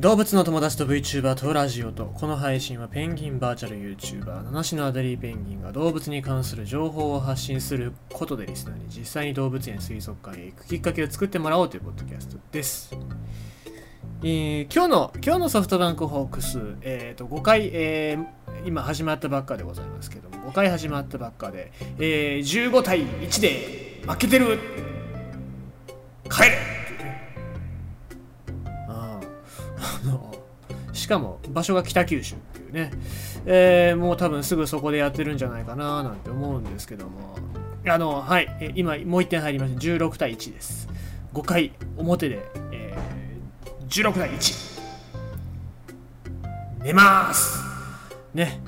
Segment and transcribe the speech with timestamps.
[0.00, 12.96] 動物の友達と VTuber とラジオとこの配信はペンギンバーチャル YouTuber 七種のアデリーペンギンが動物に関する情報を発信することでリスナーに実際に動物園水族館へ行くきっかけを作ってもらおうというポッドキャストです、
[14.22, 24.58] えー今日の今日のソフトバンクホークス、えー、と5回、えー今始まったばっかでございますけども5回始まったばっかで、えー15対1で負けてる。
[26.30, 26.59] 帰れ。
[30.04, 30.34] の
[30.92, 32.90] しかも場所が北九州っていうね、
[33.46, 37.36] えーもう多分すぐそこでやってるんじゃないかななんて思うんですけども。
[37.86, 38.72] あのはい。
[38.74, 39.80] 今もう1点入りました。
[39.80, 40.88] 16対1です。
[41.32, 43.10] 5回表で、えー
[43.88, 44.80] 16対1
[46.84, 47.58] 寝ます。
[48.34, 48.60] ね。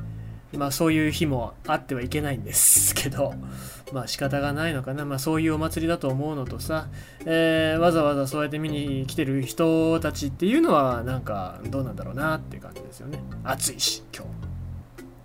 [0.56, 3.34] まあそういう日もあってはいけないんですけど
[3.93, 5.05] まあ仕方がないのかな。
[5.05, 6.88] まあそういうお祭りだと思うのとさ、
[7.24, 13.23] えーわざわざそうやって見に来てる人たちっていうのはなんかどうなんだろうなって感じですよね。
[13.45, 14.24] 暑いし今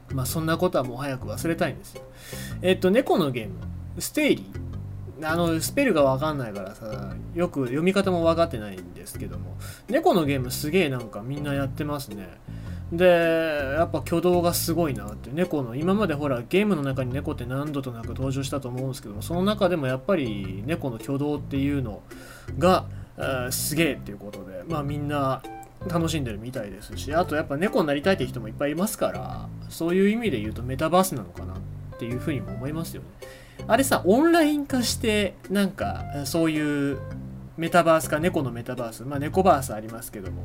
[0.10, 0.16] 日。
[0.16, 2.04] まあそんなことはもう早く忘れたいんですよ。
[2.62, 3.54] えっと猫のゲーム。
[4.00, 4.68] ステイリー。
[5.24, 9.58] あのスペルがわかんないからさよく読み方も分かってないんですけども。
[9.90, 12.28] 猫のゲームすげえなんかみんなやってますね。
[12.92, 15.30] でやっぱ挙動がすごいなって。
[15.32, 22.02] 猫の今までほらゲームの中に猫って何度となく登場したと思うんですけどもその中でもやっぱり猫の挙動っていうの
[22.58, 22.86] が、
[23.18, 25.42] えーすげえっていうことでまあみんな
[25.88, 31.58] 楽しんでるみたいですしあとやっぱ猫になりたいって人もいっぱいいますからそういう意味で言うとメタバースなのかなっ
[32.00, 33.08] ていうふうにも思いますよね。
[33.68, 37.00] あれさオンライン化してなんかそういう
[37.58, 39.04] メタバースか猫のメタバース。
[39.04, 40.44] まあ猫バースありますけども。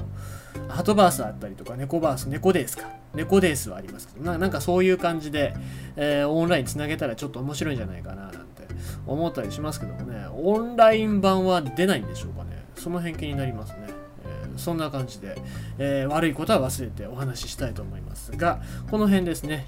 [0.68, 2.88] ハトバースあったりとか猫バース猫デースか。
[3.14, 4.24] 猫デースはありますけど。
[4.24, 5.54] ななんかそういう感じで、
[5.96, 8.66] えーオンラインつなげたらちょっと面白いんじゃないかななんて
[9.06, 10.26] 思ったりしますけどもね。
[10.32, 12.64] オンライン版は出ないんでしょうかね。
[12.76, 13.86] その辺気になりますね、
[14.24, 15.36] えーそんな感じで、
[15.78, 19.66] えー悪いことは忘れてお話ししたいと思いますがこの辺ですね。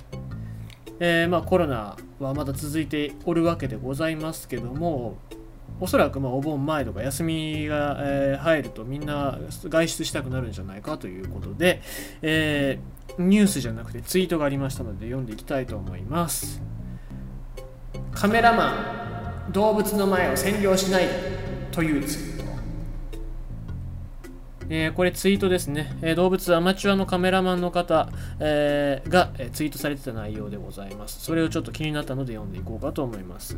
[1.00, 5.18] えまあ、コロナはまだ続いておるわけでございますけども
[5.80, 11.82] おそらくまお盆前とか休みが、え入るとみんな外出したくなるんじゃないかということで、
[12.22, 16.60] えーニュースじゃなくてツイートがありましたので読んでいきたいと思います。
[18.12, 21.08] カメラマン動物の前を占領しない
[21.70, 22.43] というツイート。
[24.68, 28.08] えーこれツイートですね、えー動物アマチュアのカメラマンの方、
[28.40, 31.20] えーが、えツイートされてた内容でございます。
[31.20, 33.56] それをちょっと気になったので読んでいこうかと思います。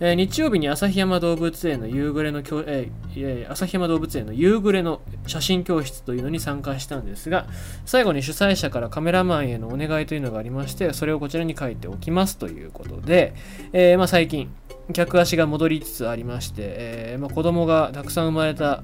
[0.00, 7.46] え日曜日に旭山動物園の夕暮れのきょ、えー旭山動物園の夕暮れの写真教室というのに参加したんですが、
[7.84, 13.34] 最後に主催者からカメラマンへのお願いというのがありまして、それをこちらに書いておきますということで、
[13.72, 14.50] えまあ、最近、
[14.92, 18.82] 客足が戻りつつありまして、えーまあ、子供がたくさん生まれた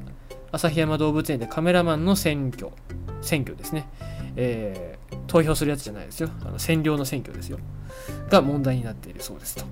[0.53, 2.71] 旭山動物園でカメラマンの選挙、
[3.23, 3.89] 選挙ですね、
[4.37, 4.97] えー
[5.27, 6.31] 投票するやつじゃないですよ。
[6.43, 7.59] あの占領の選挙ですよ。
[8.31, 9.65] が問題になっているそうですと。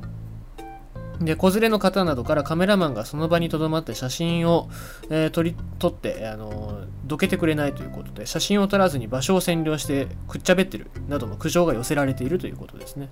[1.20, 4.68] で、子連れの方などからカメラマンがその場にとどまって写真を、
[5.10, 13.10] えー撮り撮って、あのーどけてくれないということで、写真を撮らずに場所を占領してくっちゃべってるなどの苦情が寄せられているということですね。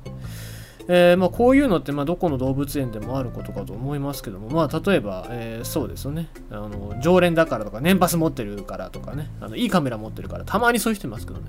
[0.88, 6.28] えーまあ、こういうのって、まあ、どこの動物園でもあることかと思いますけども、まあ、例えば、えーそうですよね。
[6.50, 9.30] あの常連だからとか年パス持ってるからとかね。
[9.40, 11.46] あのいいカメラ持ってるからたまにそういう人いますけどね。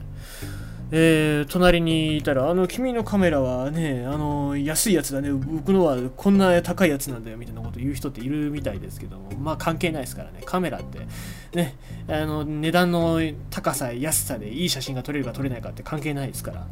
[0.92, 11.00] えー隣にいたら、あの、君のカメラはね、あの、安いやつだね、僕のはこんな高いやつなんだよ、みたいなこと言う人っているみたいですけども、まあ関係ないですからね、カメラって、
[11.56, 11.76] ね、
[12.08, 16.68] あの、値段の高さ、安さでいい写真が撮れるか撮れないかって関係ないですから、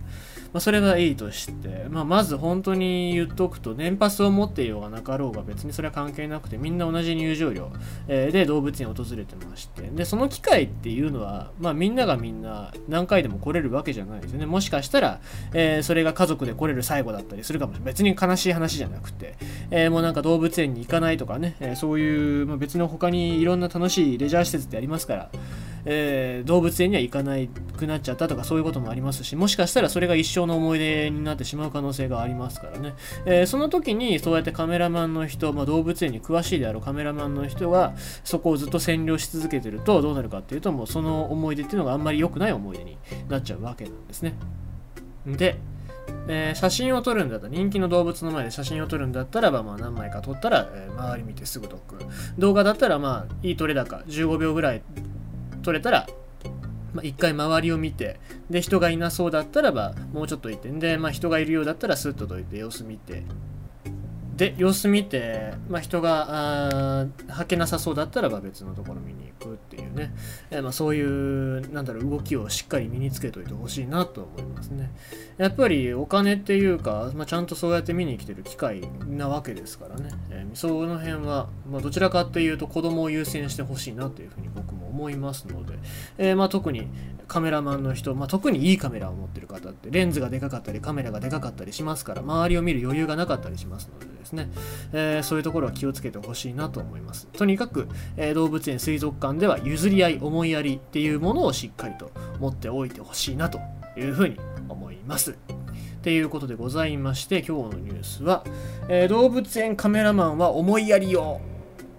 [0.54, 7.72] まあそれはいいとして、まあまず本当に言っとくと、年パスを持っていようがなかろうが別にそれは関係なくて、みんな同じ入場料、
[8.08, 14.46] えで動物園を訪れてまして、で、その機会っていうのは、まあみんながみんな何回でも来れるわけじゃないですよね。
[14.46, 15.22] もしかしたら、
[15.54, 17.94] えーそれが家族で来れる最後だったりするかもしれない。
[17.94, 19.36] 別に悲しい話じゃなくて、
[19.72, 25.30] えーもうなんか動物園に行かないとかね、えそういう、まあ、別の他にいろんな楽しいレジャー施設ってありますから、
[25.86, 27.36] えー動物園には行かな
[27.78, 32.94] くなっちゃったとかそういうこともありますしもしかしたらそれが一生の思い出になってしまう可能性がありますからね、
[33.26, 37.94] えーその時にそうやってカメラマンの人、まあ、動物園に詳しいであろうカメラマンの人が
[38.24, 42.98] そこをずっと占領し続けてるとどうなるかっていうともうその思い出っていうのがあんまり良くない思い出に
[43.30, 44.36] なっちゃうわけなんですね。
[45.26, 45.58] で
[46.28, 51.98] えー写真を撮るんだったら人気の動物の前で写真を撮るんだったらば、まあ、何枚か撮ったら、えー周り見てすぐ撮く。
[52.38, 54.82] 動画だったらまあいい撮れ高15秒ぐらい
[55.62, 56.08] 撮れたら、
[56.94, 58.20] まあ、1回周りを見て
[58.50, 63.24] で人がいなそうだったらばもうちょっといてで、まあ、人がいるようだったらスッとどいて様子見て。
[64.42, 70.16] で様子見て、まあ、人がはけなさそうだったらば別のところ見に行くっていうね、
[70.50, 74.92] えー、まあ、そういうなんだろう動きをしっかり身につけといてほしいなと思いますね。
[75.38, 85.74] やっぱりお金っていうか、まあ、ちゃんとそうやって見に来てる機会なわけですからね、えー、その辺は、まあ、どちらかというと子供を優先してほしいなというふうに僕も思いますので、
[86.18, 86.88] えー、まあ、特に
[87.28, 94.50] カメラマンの人、まあ、特にいいカメラを持ってる方ってレンズがでかかったりカメラがでかかったりしますから周りを見る余裕がなかったりしますのでですね、
[94.92, 97.28] えー、そういうところは気をつけてほしいなと思います。
[97.28, 103.60] とにかく、えー、動物園水族館では譲り合い思いやりっていうものをしっかりと持っておいてほしいなと
[103.98, 105.32] いうふうに思います。
[105.32, 105.36] っ
[106.04, 108.44] ていうことでございまして今日のニュースは、
[108.90, 111.40] えー、動物園カメラマンは思いやりよ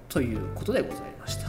[0.08, 1.41] ということでございます